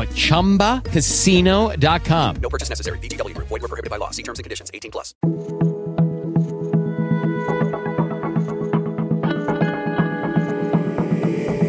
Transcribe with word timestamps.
at 0.00 0.08
ChumbaCasino.com. 0.08 2.36
No 2.40 2.48
purchase 2.48 2.70
necessary. 2.70 2.98
VGW 2.98 3.34
Group. 3.34 3.48
Void 3.48 3.60
were 3.60 3.68
prohibited 3.68 3.90
by 3.90 3.98
law. 3.98 4.10
See 4.10 4.22
terms 4.22 4.38
and 4.38 4.44
conditions. 4.44 4.70
18 4.72 4.90
plus. 4.90 5.14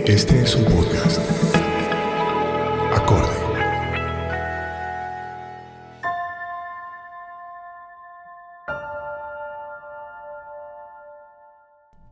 Este 0.06 0.42
es 0.42 0.56
un 0.56 0.66
podcast. 0.66 1.22
Acorde. 2.94 3.28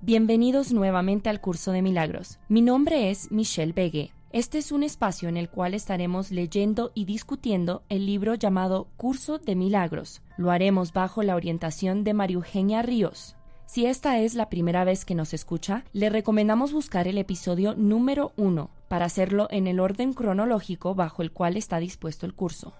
Bienvenidos 0.01 0.71
nuevamente 0.71 1.29
al 1.29 1.41
curso 1.41 1.71
de 1.71 1.81
milagros. 1.81 2.39
Mi 2.47 2.61
nombre 2.61 3.09
es 3.09 3.31
Michelle 3.31 3.73
Begue. 3.73 4.13
Este 4.31 4.59
es 4.59 4.71
un 4.71 4.83
espacio 4.83 5.27
en 5.27 5.37
el 5.37 5.49
cual 5.49 5.73
estaremos 5.73 6.29
leyendo 6.29 6.91
y 6.93 7.05
discutiendo 7.05 7.81
el 7.89 8.05
libro 8.05 8.35
llamado 8.35 8.87
Curso 8.95 9.39
de 9.39 9.55
Milagros. 9.55 10.21
Lo 10.37 10.51
haremos 10.51 10.93
bajo 10.93 11.23
la 11.23 11.35
orientación 11.35 12.03
de 12.03 12.13
María 12.13 12.35
Eugenia 12.35 12.83
Ríos. 12.83 13.35
Si 13.65 13.87
esta 13.87 14.19
es 14.19 14.35
la 14.35 14.47
primera 14.47 14.83
vez 14.83 15.03
que 15.03 15.15
nos 15.15 15.33
escucha, 15.33 15.83
le 15.93 16.11
recomendamos 16.11 16.73
buscar 16.73 17.07
el 17.07 17.17
episodio 17.17 17.73
número 17.73 18.31
1 18.37 18.69
para 18.87 19.05
hacerlo 19.05 19.47
en 19.49 19.65
el 19.65 19.79
orden 19.79 20.13
cronológico 20.13 20.93
bajo 20.93 21.23
el 21.23 21.31
cual 21.31 21.57
está 21.57 21.79
dispuesto 21.79 22.27
el 22.27 22.35
curso. 22.35 22.75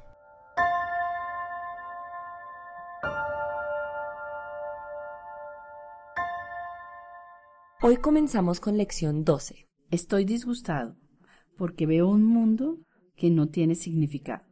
Hoy 7.81 7.97
comenzamos 7.97 8.59
con 8.59 8.77
lección 8.77 9.25
12. 9.25 9.67
Estoy 9.89 10.25
disgustado 10.25 10.98
porque 11.59 11.85
veo 11.85 12.07
un 12.07 12.23
mundo 12.23 12.79
que 13.17 13.29
no 13.29 13.49
tiene 13.49 13.75
significado. 13.75 14.45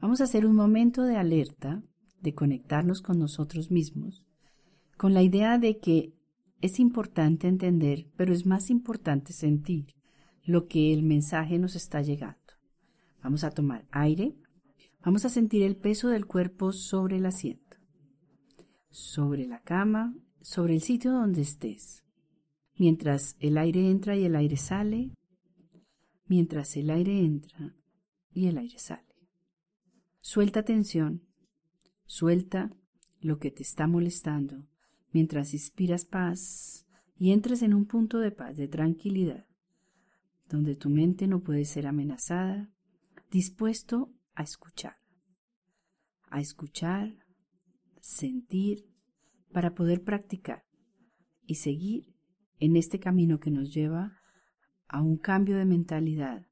Vamos 0.00 0.20
a 0.20 0.24
hacer 0.24 0.46
un 0.46 0.54
momento 0.54 1.02
de 1.02 1.16
alerta, 1.16 1.82
de 2.20 2.34
conectarnos 2.34 3.02
con 3.02 3.18
nosotros 3.18 3.72
mismos, 3.72 4.28
con 4.96 5.12
la 5.12 5.24
idea 5.24 5.58
de 5.58 5.78
que 5.78 6.14
es 6.60 6.78
importante 6.78 7.48
entender, 7.48 8.06
pero 8.16 8.32
es 8.32 8.46
más 8.46 8.70
importante 8.70 9.32
sentir 9.32 9.96
lo 10.44 10.68
que 10.68 10.92
el 10.92 11.02
mensaje 11.02 11.58
nos 11.58 11.74
está 11.74 12.00
llegando. 12.00 12.38
Vamos 13.20 13.42
a 13.42 13.50
tomar 13.50 13.88
aire, 13.90 14.36
vamos 15.04 15.24
a 15.24 15.30
sentir 15.30 15.62
el 15.62 15.74
peso 15.74 16.10
del 16.10 16.26
cuerpo 16.26 16.70
sobre 16.70 17.16
el 17.16 17.26
asiento, 17.26 17.76
sobre 18.88 19.48
la 19.48 19.62
cama, 19.62 20.14
sobre 20.42 20.74
el 20.74 20.80
sitio 20.80 21.10
donde 21.10 21.40
estés. 21.40 22.04
Mientras 22.78 23.34
el 23.40 23.58
aire 23.58 23.90
entra 23.90 24.16
y 24.16 24.24
el 24.24 24.36
aire 24.36 24.56
sale, 24.56 25.10
mientras 26.26 26.76
el 26.76 26.90
aire 26.90 27.20
entra 27.20 27.74
y 28.32 28.46
el 28.46 28.58
aire 28.58 28.78
sale. 28.78 29.02
Suelta 30.20 30.64
tensión, 30.64 31.22
suelta 32.04 32.70
lo 33.20 33.38
que 33.38 33.50
te 33.50 33.62
está 33.62 33.86
molestando, 33.86 34.66
mientras 35.12 35.54
inspiras 35.54 36.04
paz 36.04 36.86
y 37.16 37.32
entres 37.32 37.62
en 37.62 37.74
un 37.74 37.86
punto 37.86 38.18
de 38.18 38.32
paz, 38.32 38.56
de 38.56 38.68
tranquilidad, 38.68 39.46
donde 40.48 40.76
tu 40.76 40.90
mente 40.90 41.26
no 41.26 41.42
puede 41.42 41.64
ser 41.64 41.86
amenazada, 41.86 42.70
dispuesto 43.30 44.12
a 44.34 44.42
escuchar, 44.42 44.96
a 46.28 46.40
escuchar, 46.40 47.16
sentir, 48.00 48.84
para 49.52 49.74
poder 49.74 50.02
practicar 50.02 50.64
y 51.46 51.54
seguir 51.54 52.14
en 52.58 52.76
este 52.76 52.98
camino 52.98 53.40
que 53.40 53.50
nos 53.50 53.72
lleva 53.72 54.15
a 54.88 55.02
un 55.02 55.16
cambio 55.16 55.56
de 55.56 55.64
mentalidad 55.64 56.46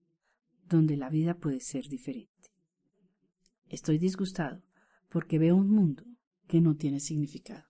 donde 0.69 0.97
la 0.97 1.11
vida 1.11 1.39
puede 1.39 1.61
ser 1.61 1.89
diferente. 1.89 2.31
Estoy 3.69 3.99
disgustado 3.99 4.63
porque 5.09 5.39
veo 5.39 5.57
un 5.57 5.71
mundo 5.71 6.05
que 6.47 6.61
no 6.61 6.77
tiene 6.77 7.01
significado. 7.01 7.65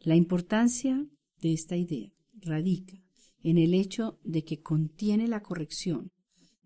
La 0.00 0.16
importancia 0.16 1.06
de 1.40 1.52
esta 1.52 1.76
idea 1.76 2.12
radica 2.34 3.02
en 3.42 3.58
el 3.58 3.74
hecho 3.74 4.18
de 4.24 4.44
que 4.44 4.60
contiene 4.60 5.28
la 5.28 5.42
corrección 5.42 6.12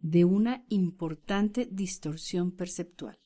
de 0.00 0.24
una 0.24 0.64
importante 0.68 1.68
distorsión 1.70 2.52
perceptual. 2.52 3.18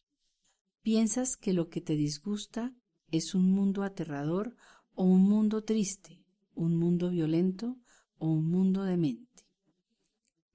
Piensas 0.82 1.36
que 1.36 1.52
lo 1.52 1.68
que 1.68 1.80
te 1.80 1.96
disgusta 1.96 2.74
es 3.10 3.34
un 3.34 3.52
mundo 3.52 3.82
aterrador 3.82 4.56
o 4.94 5.04
un 5.04 5.22
mundo 5.22 5.62
triste, 5.62 6.24
un 6.54 6.76
mundo 6.76 7.10
violento 7.10 7.78
o 8.18 8.28
un 8.28 8.50
mundo 8.50 8.84
demente. 8.84 9.31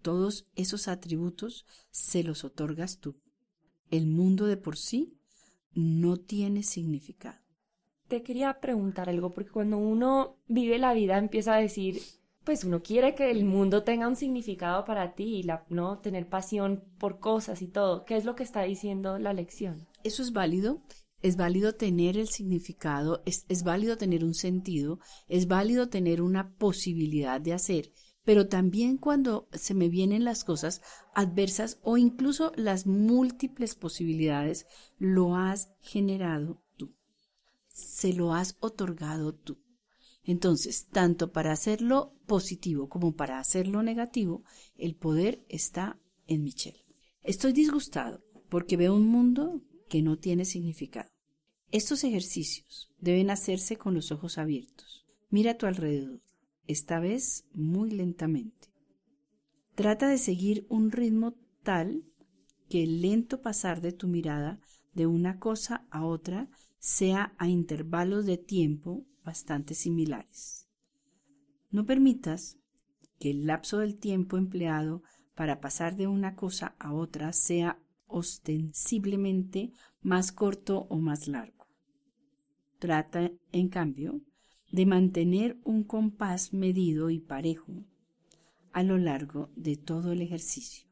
Todos 0.02 0.48
esos 0.56 0.88
atributos 0.88 1.66
se 1.92 2.24
los 2.24 2.44
otorgas 2.44 3.00
tú. 3.00 3.16
El 3.90 4.08
mundo 4.08 4.46
de 4.46 4.58
por 4.58 4.78
sí 4.78 5.18
no 5.74 6.18
tiene 6.18 6.64
significado. 6.64 7.40
Te 8.08 8.24
quería 8.24 8.60
preguntar 8.60 9.10
algo, 9.10 9.34
porque 9.34 9.52
cuando 9.52 9.78
uno 9.78 10.38
vive 10.48 10.78
la 10.78 10.94
vida 10.94 11.18
empieza 11.18 11.56
a 11.56 11.62
decir, 11.62 12.02
pues 12.44 12.64
uno 12.64 12.82
quiere 12.82 13.16
que 13.16 13.30
el 13.30 13.44
mundo 13.44 13.84
tenga 13.84 14.08
un 14.08 14.16
significado 14.16 14.86
para 14.86 15.14
ti, 15.14 15.44
la, 15.44 15.66
¿no? 15.70 16.00
Tener 16.00 16.28
pasión 16.28 16.84
por 16.98 17.20
cosas 17.20 17.62
y 17.62 17.68
todo. 17.68 18.06
¿Qué 18.06 18.16
es 18.16 18.24
lo 18.24 18.36
que 18.36 18.44
está 18.44 18.64
diciendo 18.64 19.20
la 19.20 19.34
lección? 19.34 19.88
Eso 20.04 20.22
es 20.22 20.32
válido 20.32 20.82
es 21.22 21.36
válido 21.36 21.74
tener 21.74 22.18
el 22.18 22.28
significado, 22.28 23.24
es, 23.26 23.46
es, 23.50 23.64
válido 23.64 23.98
tener 23.98 24.24
un 24.24 24.36
sentido, 24.36 25.00
es 25.28 25.48
válido 25.48 25.90
tener 25.90 26.22
una 26.22 26.54
posibilidad 26.58 27.42
de 27.42 27.54
hacer, 27.54 27.92
pero 28.28 28.50
también 28.50 28.98
cuando 28.98 29.48
se 29.54 29.74
me 29.74 29.88
vienen 29.88 30.26
las 30.26 30.44
cosas 30.44 30.82
adversas 31.16 31.80
o 31.82 31.96
incluso 31.96 32.52
las 32.58 32.86
múltiples 32.86 33.74
posibilidades, 33.74 34.66
lo 35.00 35.38
has 35.38 35.72
generado 35.80 36.62
tú, 36.76 36.94
se 37.70 38.12
lo 38.12 38.34
has 38.34 38.58
otorgado 38.60 39.34
tú. 39.34 39.60
Entonces, 40.26 40.88
tanto 40.92 41.32
para 41.32 41.54
hacerlo 41.54 42.20
positivo 42.26 42.90
como 42.90 43.16
para 43.16 43.40
hacerlo 43.40 43.82
negativo, 43.82 44.44
el 44.76 44.98
poder 44.98 45.46
está 45.48 45.98
en 46.28 46.44
Michelle. 46.44 46.84
Estoy 47.24 47.54
disgustado 47.54 48.26
porque 48.50 48.76
veo 48.76 48.94
un 48.94 49.08
mundo 49.08 49.62
que 49.88 50.02
no 50.02 50.18
tiene 50.18 50.44
significado. 50.44 51.10
Estos 51.72 52.04
ejercicios 52.04 52.92
deben 53.00 53.30
hacerse 53.30 53.78
con 53.78 53.94
los 53.94 54.12
ojos 54.12 54.38
abiertos. 54.38 55.06
Mira 55.30 55.52
a 55.52 55.58
tu 55.58 55.66
alrededor, 55.66 56.22
esta 56.68 57.00
vez 57.00 57.46
muy 57.54 57.92
lentamente. 57.92 58.70
Trata 59.76 60.08
de 60.08 60.18
seguir 60.18 60.66
un 60.70 60.92
ritmo 60.92 61.36
tal 61.64 62.04
que 62.70 62.84
el 62.84 63.02
lento 63.02 63.42
pasar 63.42 63.82
de 63.82 63.92
tu 63.92 64.08
mirada 64.08 64.60
de 64.94 65.08
una 65.08 65.40
cosa 65.40 65.86
a 65.92 66.06
otra 66.06 66.50
sea 66.80 67.34
a 67.38 67.48
intervalos 67.48 68.26
de 68.26 68.38
tiempo 68.38 69.06
bastante 69.24 69.76
similares. 69.76 70.68
No 71.70 71.86
permitas 71.86 72.58
que 73.20 73.32
el 73.32 73.46
lapso 73.46 73.80
del 73.80 73.98
tiempo 73.98 74.38
empleado 74.38 75.04
para 75.36 75.60
pasar 75.60 75.96
de 75.96 76.08
una 76.08 76.36
cosa 76.36 76.76
a 76.80 76.94
otra 76.94 77.34
sea 77.34 77.80
ostensiblemente 78.08 79.72
más 80.02 80.32
corto 80.32 80.88
o 80.90 80.98
más 80.98 81.28
largo. 81.28 81.68
Trata, 82.80 83.32
en 83.52 83.70
cambio, 83.70 84.22
de 84.72 84.86
mantener 84.86 85.58
un 85.64 85.84
compás 85.84 86.54
medido 86.54 87.10
y 87.10 87.20
parejo 87.20 87.86
a 88.72 88.84
lo 88.84 88.98
largo 88.98 89.50
de 89.56 89.76
todo 89.76 90.12
el 90.12 90.22
ejercicio. 90.22 90.88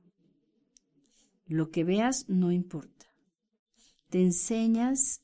Lo 1.45 1.69
que 1.69 1.83
veas 1.83 2.27
no 2.27 2.51
importa. 2.51 3.05
Te 4.09 4.21
enseñas 4.21 5.21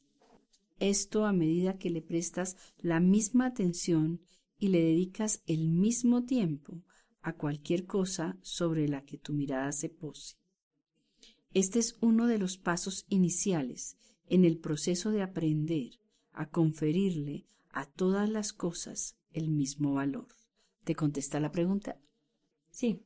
esto 0.79 1.25
a 1.25 1.33
medida 1.33 1.77
que 1.77 1.89
le 1.89 2.01
prestas 2.01 2.57
la 2.79 2.99
misma 2.99 3.47
atención 3.47 4.21
y 4.59 4.67
le 4.67 4.81
dedicas 4.81 5.41
el 5.47 5.69
mismo 5.69 6.25
tiempo 6.25 6.83
a 7.21 7.33
cualquier 7.33 7.85
cosa 7.85 8.37
sobre 8.41 8.87
la 8.87 9.05
que 9.05 9.17
tu 9.17 9.33
mirada 9.33 9.71
se 9.71 9.89
pose. 9.89 10.37
Este 11.53 11.79
es 11.79 11.97
uno 12.01 12.27
de 12.27 12.37
los 12.37 12.57
pasos 12.57 13.05
iniciales 13.09 13.97
en 14.27 14.45
el 14.45 14.57
proceso 14.57 15.11
de 15.11 15.21
aprender 15.21 15.99
a 16.31 16.49
conferirle 16.49 17.45
a 17.73 17.85
todas 17.85 18.29
las 18.29 18.53
cosas 18.53 19.17
el 19.31 19.49
mismo 19.49 19.93
valor. 19.93 20.27
¿Te 20.83 20.95
contesta 20.95 21.39
la 21.39 21.51
pregunta? 21.51 21.97
Sí. 22.69 23.03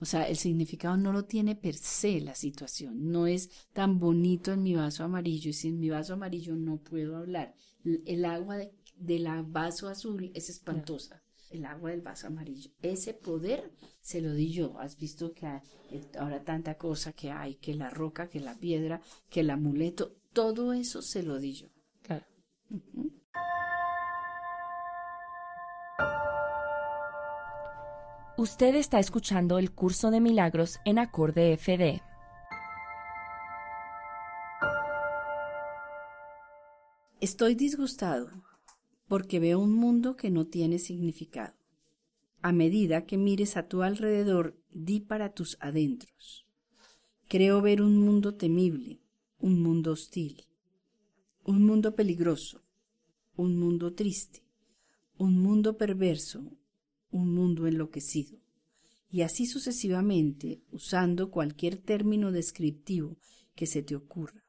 O 0.00 0.04
sea, 0.04 0.28
el 0.28 0.36
significado 0.36 0.96
no 0.96 1.12
lo 1.12 1.24
tiene 1.24 1.54
per 1.54 1.74
se 1.76 2.20
la 2.20 2.34
situación. 2.34 3.12
No 3.12 3.28
es 3.28 3.50
tan 3.72 4.00
bonito 4.00 4.52
en 4.52 4.62
mi 4.64 4.74
vaso 4.74 5.04
amarillo 5.04 5.50
y 5.50 5.52
sin 5.52 5.78
mi 5.78 5.90
vaso 5.90 6.14
amarillo 6.14 6.56
no 6.56 6.78
puedo 6.78 7.16
hablar. 7.16 7.54
El 7.84 8.24
agua 8.24 8.56
de, 8.56 8.72
del 8.96 9.28
vaso 9.44 9.88
azul 9.88 10.32
es 10.34 10.50
espantosa. 10.50 11.22
El 11.50 11.66
agua 11.66 11.90
del 11.90 12.00
vaso 12.00 12.26
amarillo. 12.26 12.72
Ese 12.82 13.14
poder 13.14 13.70
se 14.00 14.20
lo 14.20 14.32
di 14.32 14.50
yo. 14.50 14.76
Has 14.80 14.96
visto 14.96 15.32
que 15.34 15.46
ahora 16.18 16.42
tanta 16.42 16.76
cosa 16.76 17.12
que 17.12 17.30
hay, 17.30 17.54
que 17.54 17.74
la 17.74 17.90
roca, 17.90 18.28
que 18.28 18.40
la 18.40 18.58
piedra, 18.58 19.00
que 19.30 19.40
el 19.40 19.50
amuleto, 19.50 20.16
todo 20.32 20.72
eso 20.72 21.00
se 21.00 21.22
lo 21.22 21.38
di 21.38 21.52
yo. 21.52 21.68
Claro. 22.02 22.26
Usted 28.42 28.74
está 28.74 28.98
escuchando 28.98 29.56
el 29.60 29.70
curso 29.70 30.10
de 30.10 30.20
milagros 30.20 30.80
en 30.84 30.98
acorde 30.98 31.56
FD. 31.56 32.02
Estoy 37.20 37.54
disgustado 37.54 38.32
porque 39.06 39.38
veo 39.38 39.60
un 39.60 39.72
mundo 39.72 40.16
que 40.16 40.28
no 40.28 40.48
tiene 40.48 40.80
significado. 40.80 41.54
A 42.40 42.50
medida 42.50 43.06
que 43.06 43.16
mires 43.16 43.56
a 43.56 43.68
tu 43.68 43.84
alrededor, 43.84 44.60
di 44.70 44.98
para 44.98 45.32
tus 45.32 45.56
adentros. 45.60 46.44
Creo 47.28 47.62
ver 47.62 47.80
un 47.80 47.96
mundo 47.96 48.34
temible, 48.34 49.00
un 49.38 49.62
mundo 49.62 49.92
hostil, 49.92 50.48
un 51.44 51.64
mundo 51.64 51.94
peligroso, 51.94 52.60
un 53.36 53.56
mundo 53.60 53.94
triste, 53.94 54.42
un 55.16 55.40
mundo 55.40 55.78
perverso, 55.78 56.50
un 57.12 57.32
mundo 57.32 57.68
enloquecido, 57.68 58.38
y 59.08 59.20
así 59.22 59.46
sucesivamente, 59.46 60.62
usando 60.72 61.30
cualquier 61.30 61.76
término 61.76 62.32
descriptivo 62.32 63.18
que 63.54 63.66
se 63.66 63.82
te 63.82 63.94
ocurra. 63.94 64.42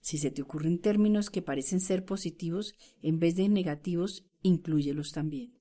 Si 0.00 0.18
se 0.18 0.30
te 0.30 0.40
ocurren 0.40 0.78
términos 0.78 1.30
que 1.30 1.42
parecen 1.42 1.80
ser 1.80 2.04
positivos 2.04 2.74
en 3.02 3.18
vez 3.18 3.34
de 3.34 3.48
negativos, 3.48 4.24
inclúyelos 4.42 5.10
también. 5.10 5.58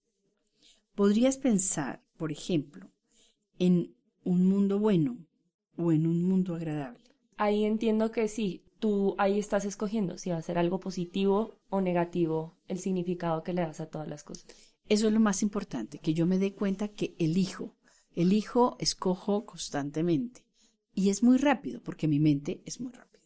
Podrías 0.94 1.38
pensar, 1.38 2.04
por 2.16 2.32
ejemplo, 2.32 2.92
en 3.58 3.96
un 4.24 4.46
mundo 4.46 4.80
bueno 4.80 5.18
o 5.76 5.92
en 5.92 6.06
un 6.06 6.24
mundo 6.24 6.56
agradable. 6.56 7.16
Ahí 7.38 7.66
entiendo 7.66 8.12
que 8.12 8.28
sí, 8.28 8.64
tú 8.80 9.16
ahí 9.18 9.40
estás 9.40 9.66
escogiendo 9.66 10.18
si 10.20 10.30
va 10.30 10.38
a 10.38 10.44
ser 10.44 10.60
algo 10.60 10.80
positivo 10.80 11.60
o 11.70 11.82
negativo 11.82 12.56
el 12.68 12.78
significado 12.78 13.44
que 13.44 13.54
le 13.54 13.62
das 13.62 13.80
a 13.80 13.90
todas 13.90 14.08
las 14.08 14.24
cosas. 14.24 14.75
Eso 14.88 15.08
es 15.08 15.14
lo 15.14 15.20
más 15.20 15.42
importante, 15.42 16.00
que 16.00 16.14
yo 16.14 16.26
me 16.26 16.38
dé 16.38 16.54
cuenta 16.54 16.90
que 16.90 17.16
elijo, 17.18 17.76
elijo, 18.16 18.78
escojo 18.80 19.46
constantemente. 19.46 20.46
Y 20.94 21.10
es 21.10 21.24
muy 21.24 21.38
rápido, 21.38 21.82
porque 21.82 22.08
mi 22.08 22.20
mente 22.20 22.62
es 22.66 22.80
muy 22.80 22.92
rápida. 22.92 23.24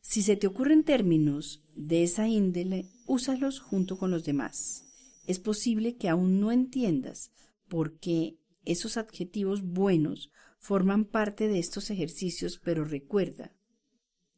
Si 0.00 0.22
se 0.22 0.36
te 0.36 0.46
ocurren 0.46 0.84
términos 0.84 1.62
de 1.74 2.02
esa 2.02 2.28
índole, 2.28 2.88
úsalos 3.06 3.60
junto 3.60 3.98
con 3.98 4.10
los 4.10 4.24
demás. 4.24 4.84
Es 5.26 5.38
posible 5.38 5.96
que 5.96 6.08
aún 6.08 6.40
no 6.40 6.52
entiendas 6.52 7.30
por 7.68 7.98
qué 7.98 8.38
esos 8.64 8.96
adjetivos 8.96 9.62
buenos 9.62 10.30
forman 10.58 11.04
parte 11.04 11.48
de 11.48 11.58
estos 11.58 11.90
ejercicios, 11.90 12.60
pero 12.62 12.84
recuerda 12.84 13.52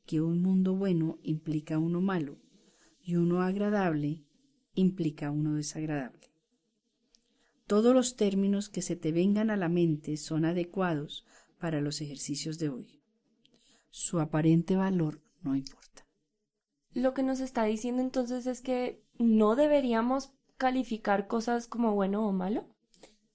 que 0.06 0.20
un 0.20 0.42
mundo 0.42 0.74
bueno 0.74 1.18
implica 1.22 1.78
uno 1.78 2.00
malo 2.00 2.38
y 3.02 3.16
uno 3.16 3.42
agradable 3.42 4.24
implica 4.74 5.30
uno 5.30 5.54
desagradable. 5.54 6.33
Todos 7.66 7.94
los 7.94 8.16
términos 8.16 8.68
que 8.68 8.82
se 8.82 8.94
te 8.94 9.10
vengan 9.10 9.50
a 9.50 9.56
la 9.56 9.70
mente 9.70 10.18
son 10.18 10.44
adecuados 10.44 11.24
para 11.58 11.80
los 11.80 12.02
ejercicios 12.02 12.58
de 12.58 12.68
hoy. 12.68 13.00
Su 13.88 14.20
aparente 14.20 14.76
valor 14.76 15.22
no 15.40 15.56
importa. 15.56 16.06
Lo 16.92 17.14
que 17.14 17.22
nos 17.22 17.40
está 17.40 17.64
diciendo 17.64 18.02
entonces 18.02 18.46
es 18.46 18.60
que 18.60 19.02
no 19.18 19.56
deberíamos 19.56 20.32
calificar 20.58 21.26
cosas 21.26 21.66
como 21.66 21.94
bueno 21.94 22.28
o 22.28 22.32
malo. 22.32 22.68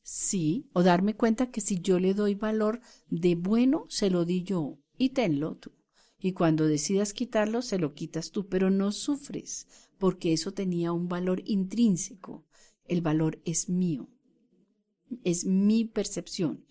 Sí, 0.03 0.69
o 0.73 0.83
darme 0.83 1.15
cuenta 1.15 1.49
que 1.49 1.59
si 1.59 1.81
yo 1.81 1.99
le 1.99 2.13
doy 2.13 2.35
valor 2.35 2.81
de 3.09 3.33
bueno, 3.33 3.85
se 3.89 4.11
lo 4.11 4.25
di 4.25 4.43
yo 4.43 4.77
y 4.95 5.09
tenlo 5.09 5.55
tú. 5.55 5.71
Y 6.19 6.33
cuando 6.33 6.67
decidas 6.67 7.13
quitarlo, 7.13 7.63
se 7.63 7.79
lo 7.79 7.95
quitas 7.95 8.29
tú, 8.29 8.47
pero 8.47 8.69
no 8.69 8.91
sufres, 8.91 9.67
porque 9.97 10.33
eso 10.33 10.53
tenía 10.53 10.91
un 10.91 11.07
valor 11.07 11.41
intrínseco. 11.45 12.45
El 12.85 13.01
valor 13.01 13.39
es 13.43 13.69
mío 13.69 14.07
es 15.23 15.45
mi 15.45 15.85
percepción, 15.85 16.65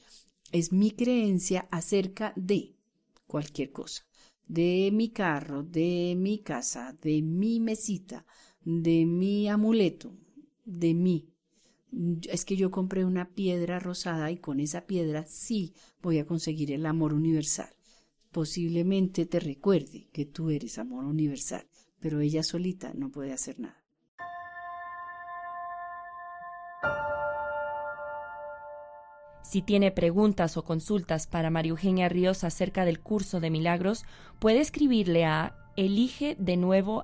es 0.52 0.73
mi 0.73 0.90
creencia 0.93 1.69
acerca 1.70 2.32
de 2.37 2.75
cualquier 3.26 3.73
cosa, 3.73 4.06
de 4.46 4.90
mi 4.93 5.11
carro, 5.11 5.62
de 5.62 6.14
mi 6.17 6.38
casa, 6.38 6.96
de 7.02 7.23
mi 7.23 7.61
mesita, 7.61 8.25
de 8.64 9.06
mi 9.06 9.49
amuleto, 9.49 10.14
de 10.64 10.94
mí. 10.94 11.29
Es 12.29 12.44
que 12.44 12.56
yo 12.56 12.70
compré 12.70 13.05
una 13.05 13.31
piedra 13.35 13.79
rosada 13.79 14.31
y 14.31 14.38
con 14.38 14.61
esa 14.61 14.87
piedra 14.87 15.25
sí 15.26 15.75
voy 16.02 16.19
a 16.19 16.26
conseguir 16.26 16.73
el 16.73 16.87
amor 16.87 17.14
universal. 17.14 17.70
Posiblemente 18.31 19.25
te 19.25 19.41
recuerde 19.41 20.08
que 20.12 20.26
tú 20.26 20.50
eres 20.50 20.79
amor 20.79 21.05
universal, 21.05 21.67
pero 21.99 22.20
ella 22.20 22.43
solita 22.43 22.93
no 22.94 23.11
puede 23.11 23.32
hacer 23.32 23.58
nada. 23.58 23.78
Si 29.49 29.62
tiene 29.62 29.91
preguntas 29.91 30.59
o 30.59 30.62
consultas 30.62 31.27
para 31.27 31.49
María 31.49 31.71
Eugenia 31.71 32.11
Ríos 32.11 32.45
acerca 32.45 32.85
del 32.85 33.00
curso 33.00 33.41
de 33.41 33.49
milagros, 33.49 34.05
puede 34.39 34.61
escribirle 34.61 35.25
a 35.25 35.56
elige 35.75 36.37
de 36.39 36.59
nuevo. 36.59 37.03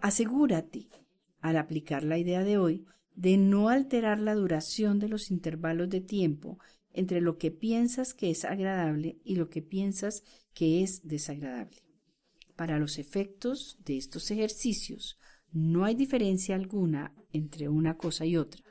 Asegúrate, 0.00 0.88
al 1.40 1.58
aplicar 1.58 2.02
la 2.02 2.18
idea 2.18 2.42
de 2.42 2.58
hoy, 2.58 2.86
de 3.14 3.36
no 3.36 3.68
alterar 3.68 4.18
la 4.18 4.34
duración 4.34 4.98
de 4.98 5.08
los 5.08 5.30
intervalos 5.30 5.90
de 5.90 6.00
tiempo 6.00 6.58
entre 6.92 7.20
lo 7.20 7.38
que 7.38 7.52
piensas 7.52 8.14
que 8.14 8.30
es 8.30 8.44
agradable 8.44 9.20
y 9.22 9.36
lo 9.36 9.48
que 9.48 9.62
piensas 9.62 10.24
que 10.54 10.82
es 10.82 11.06
desagradable. 11.06 11.87
Para 12.58 12.80
los 12.80 12.98
efectos 12.98 13.78
de 13.84 13.96
estos 13.98 14.32
ejercicios, 14.32 15.16
no 15.52 15.84
hay 15.84 15.94
diferencia 15.94 16.56
alguna 16.56 17.14
entre 17.30 17.68
una 17.68 17.96
cosa 17.96 18.26
y 18.26 18.36
otra. 18.36 18.64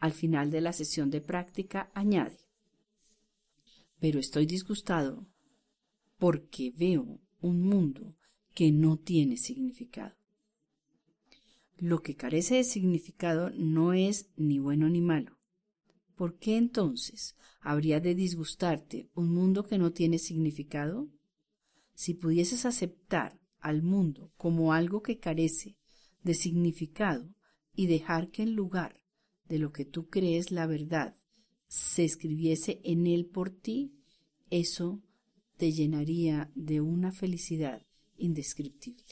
Al 0.00 0.12
final 0.12 0.50
de 0.50 0.60
la 0.60 0.74
sesión 0.74 1.08
de 1.08 1.22
práctica 1.22 1.90
añade, 1.94 2.36
pero 3.98 4.18
estoy 4.18 4.44
disgustado 4.44 5.26
porque 6.18 6.74
veo 6.76 7.22
un 7.40 7.62
mundo 7.62 8.14
que 8.54 8.70
no 8.70 8.98
tiene 8.98 9.38
significado. 9.38 10.14
Lo 11.78 12.02
que 12.02 12.16
carece 12.16 12.56
de 12.56 12.64
significado 12.64 13.48
no 13.56 13.94
es 13.94 14.28
ni 14.36 14.58
bueno 14.58 14.90
ni 14.90 15.00
malo. 15.00 15.38
¿Por 16.16 16.38
qué 16.38 16.58
entonces 16.58 17.34
habría 17.62 17.98
de 17.98 18.14
disgustarte 18.14 19.08
un 19.14 19.32
mundo 19.32 19.64
que 19.64 19.78
no 19.78 19.90
tiene 19.90 20.18
significado? 20.18 21.08
Si 21.94 22.14
pudieses 22.14 22.66
aceptar 22.66 23.38
al 23.60 23.82
mundo 23.82 24.32
como 24.36 24.72
algo 24.72 25.02
que 25.02 25.18
carece 25.18 25.76
de 26.22 26.34
significado 26.34 27.34
y 27.74 27.86
dejar 27.86 28.30
que 28.30 28.42
en 28.42 28.54
lugar 28.54 29.02
de 29.46 29.58
lo 29.58 29.72
que 29.72 29.84
tú 29.84 30.08
crees 30.08 30.50
la 30.50 30.66
verdad 30.66 31.14
se 31.68 32.04
escribiese 32.04 32.80
en 32.84 33.06
él 33.06 33.26
por 33.26 33.50
ti, 33.50 33.94
eso 34.50 35.02
te 35.56 35.72
llenaría 35.72 36.50
de 36.54 36.80
una 36.80 37.12
felicidad 37.12 37.86
indescriptible. 38.16 39.04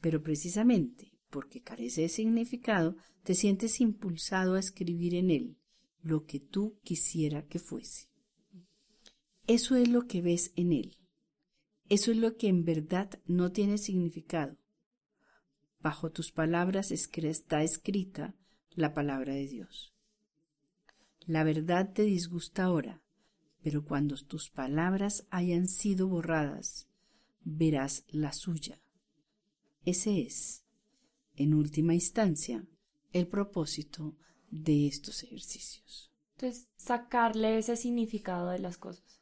Pero 0.00 0.22
precisamente 0.22 1.14
porque 1.34 1.62
carece 1.62 2.02
de 2.02 2.08
significado, 2.08 2.94
te 3.24 3.34
sientes 3.34 3.80
impulsado 3.80 4.54
a 4.54 4.60
escribir 4.60 5.16
en 5.16 5.32
él 5.32 5.56
lo 6.00 6.26
que 6.26 6.38
tú 6.38 6.78
quisiera 6.84 7.44
que 7.48 7.58
fuese. 7.58 8.06
Eso 9.48 9.74
es 9.74 9.88
lo 9.88 10.06
que 10.06 10.22
ves 10.22 10.52
en 10.54 10.72
él, 10.72 10.96
eso 11.94 12.10
es 12.10 12.16
lo 12.16 12.36
que 12.36 12.48
en 12.48 12.64
verdad 12.64 13.20
no 13.24 13.52
tiene 13.52 13.78
significado. 13.78 14.56
Bajo 15.80 16.10
tus 16.10 16.32
palabras 16.32 16.90
está 16.90 17.62
escrita 17.62 18.34
la 18.70 18.94
palabra 18.94 19.34
de 19.34 19.46
Dios. 19.46 19.94
La 21.26 21.44
verdad 21.44 21.92
te 21.92 22.02
disgusta 22.02 22.64
ahora, 22.64 23.00
pero 23.62 23.84
cuando 23.84 24.16
tus 24.16 24.50
palabras 24.50 25.24
hayan 25.30 25.68
sido 25.68 26.08
borradas, 26.08 26.88
verás 27.44 28.04
la 28.08 28.32
suya. 28.32 28.80
Ese 29.84 30.20
es, 30.22 30.64
en 31.36 31.54
última 31.54 31.94
instancia, 31.94 32.66
el 33.12 33.28
propósito 33.28 34.16
de 34.50 34.88
estos 34.88 35.22
ejercicios. 35.22 36.10
Entonces, 36.32 36.68
sacarle 36.76 37.56
ese 37.56 37.76
significado 37.76 38.50
de 38.50 38.58
las 38.58 38.78
cosas. 38.78 39.20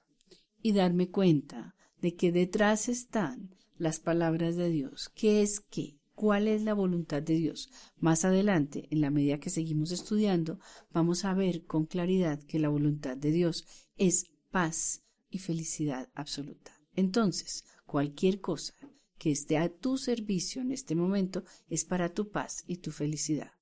Y 0.63 0.73
darme 0.73 1.11
cuenta 1.11 1.75
de 2.03 2.17
que 2.17 2.33
detrás 2.33 2.89
están 2.89 3.55
las 3.79 4.01
palabras 4.01 4.57
de 4.57 4.69
Dios. 4.69 5.09
¿Qué 5.15 5.41
es 5.41 5.61
qué? 5.61 5.97
¿Cuál 6.15 6.49
es 6.49 6.63
la 6.63 6.75
voluntad 6.75 7.23
de 7.23 7.35
Dios? 7.35 7.71
Más 7.97 8.25
adelante, 8.25 8.89
en 8.91 9.01
la 9.01 9.11
medida 9.11 9.39
que 9.39 9.51
seguimos 9.51 9.93
estudiando, 9.93 10.59
vamos 10.93 11.25
a 11.25 11.33
ver 11.33 11.65
con 11.65 11.87
claridad 11.87 12.43
que 12.43 12.59
la 12.59 12.69
voluntad 12.69 13.17
de 13.17 13.31
Dios 13.31 13.65
es 13.97 14.27
paz 14.51 15.03
y 15.31 15.39
felicidad 15.39 16.11
absoluta. 16.15 16.73
Entonces, 16.95 17.65
cualquier 17.87 18.41
cosa 18.41 18.75
que 19.17 19.31
esté 19.31 19.57
a 19.57 19.69
tu 19.69 19.97
servicio 19.97 20.61
en 20.61 20.73
este 20.73 20.97
momento 20.97 21.45
es 21.69 21.85
para 21.85 22.13
tu 22.13 22.31
paz 22.31 22.65
y 22.67 22.79
tu 22.79 22.91
felicidad. 22.91 23.53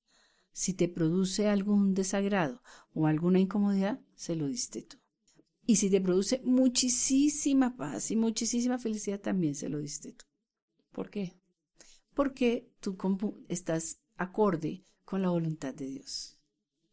Si 0.51 0.73
te 0.73 0.89
produce 0.89 1.47
algún 1.47 1.93
desagrado 1.93 2.61
o 2.93 3.05
alguna 3.05 3.39
incomodidad, 3.39 4.01
se 4.15 4.35
lo 4.35 4.47
diste 4.47 4.81
tú. 4.81 5.00
Y 5.71 5.77
si 5.77 5.89
te 5.89 6.01
produce 6.01 6.41
muchísima 6.43 7.77
paz 7.77 8.11
y 8.11 8.17
muchísima 8.17 8.77
felicidad, 8.77 9.21
también 9.21 9.55
se 9.55 9.69
lo 9.69 9.79
diste 9.79 10.11
tú. 10.11 10.25
¿Por 10.91 11.09
qué? 11.09 11.33
Porque 12.13 12.69
tú 12.81 12.97
estás 13.47 14.01
acorde 14.17 14.83
con 15.05 15.21
la 15.21 15.29
voluntad 15.29 15.73
de 15.73 15.85
Dios. 15.85 16.37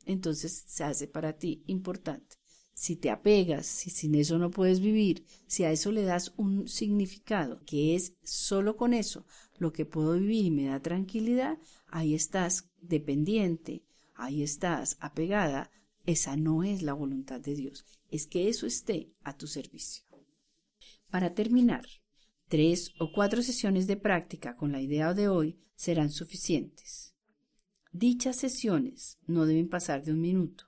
Entonces 0.04 0.62
se 0.68 0.84
hace 0.84 1.08
para 1.08 1.32
ti 1.32 1.64
importante. 1.66 2.36
Si 2.72 2.94
te 2.94 3.10
apegas, 3.10 3.66
si 3.66 3.90
sin 3.90 4.14
eso 4.14 4.38
no 4.38 4.48
puedes 4.48 4.78
vivir, 4.78 5.24
si 5.48 5.64
a 5.64 5.72
eso 5.72 5.90
le 5.90 6.02
das 6.02 6.32
un 6.36 6.68
significado, 6.68 7.60
que 7.66 7.96
es 7.96 8.14
solo 8.22 8.76
con 8.76 8.94
eso 8.94 9.26
lo 9.56 9.72
que 9.72 9.86
puedo 9.86 10.12
vivir 10.12 10.44
y 10.44 10.50
me 10.52 10.66
da 10.66 10.80
tranquilidad, 10.80 11.58
ahí 11.88 12.14
estás 12.14 12.70
dependiente, 12.80 13.82
ahí 14.14 14.44
estás 14.44 14.98
apegada, 15.00 15.72
esa 16.08 16.36
no 16.36 16.62
es 16.62 16.80
la 16.80 16.94
voluntad 16.94 17.38
de 17.38 17.54
Dios, 17.54 17.84
es 18.10 18.26
que 18.26 18.48
eso 18.48 18.66
esté 18.66 19.12
a 19.24 19.36
tu 19.36 19.46
servicio. 19.46 20.04
Para 21.10 21.34
terminar, 21.34 21.84
tres 22.48 22.92
o 22.98 23.12
cuatro 23.12 23.42
sesiones 23.42 23.86
de 23.86 23.98
práctica 23.98 24.56
con 24.56 24.72
la 24.72 24.80
idea 24.80 25.12
de 25.12 25.28
hoy 25.28 25.58
serán 25.74 26.10
suficientes. 26.10 27.14
Dichas 27.92 28.36
sesiones 28.36 29.18
no 29.26 29.44
deben 29.44 29.68
pasar 29.68 30.02
de 30.02 30.12
un 30.12 30.22
minuto. 30.22 30.64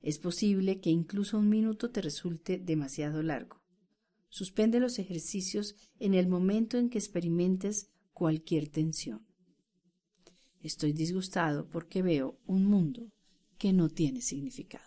Es 0.00 0.18
posible 0.18 0.80
que 0.80 0.88
incluso 0.88 1.38
un 1.38 1.50
minuto 1.50 1.90
te 1.90 2.00
resulte 2.00 2.56
demasiado 2.56 3.22
largo. 3.22 3.60
Suspende 4.30 4.80
los 4.80 4.98
ejercicios 4.98 5.74
en 5.98 6.14
el 6.14 6.28
momento 6.28 6.78
en 6.78 6.88
que 6.88 6.96
experimentes 6.96 7.90
cualquier 8.14 8.68
tensión. 8.68 9.26
Estoy 10.62 10.94
disgustado 10.94 11.68
porque 11.68 12.00
veo 12.00 12.40
un 12.46 12.64
mundo 12.64 13.12
que 13.62 13.72
no 13.72 13.88
tiene 13.88 14.20
significado. 14.20 14.82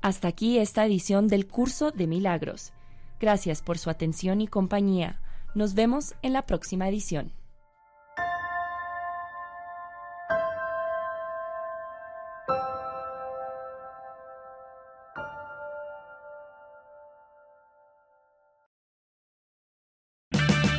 Hasta 0.00 0.26
aquí 0.26 0.58
esta 0.58 0.84
edición 0.84 1.28
del 1.28 1.46
curso 1.46 1.92
de 1.92 2.08
milagros. 2.08 2.72
Gracias 3.20 3.62
por 3.62 3.78
su 3.78 3.90
atención 3.90 4.40
y 4.40 4.48
compañía. 4.48 5.20
Nos 5.54 5.74
vemos 5.74 6.16
en 6.22 6.32
la 6.32 6.44
próxima 6.44 6.88
edición. 6.88 7.32